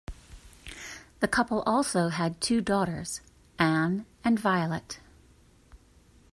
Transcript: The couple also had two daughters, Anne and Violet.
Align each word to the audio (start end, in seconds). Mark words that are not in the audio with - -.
The 1.19 1.27
couple 1.27 1.61
also 1.61 2.07
had 2.09 2.41
two 2.41 2.59
daughters, 2.59 3.21
Anne 3.59 4.07
and 4.23 4.39
Violet. 4.39 4.99